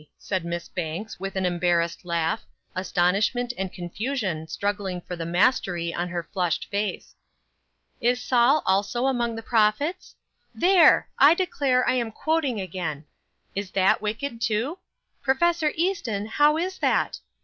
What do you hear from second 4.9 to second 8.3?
for the mastery on her flushed face. "'Is